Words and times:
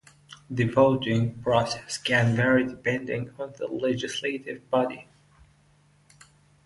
The 0.49 0.63
voting 0.63 1.43
process 1.43 1.99
can 1.99 2.35
vary 2.35 2.65
depending 2.65 3.29
on 3.37 3.53
the 3.59 3.67
legislative 3.67 4.67
body. 4.71 5.07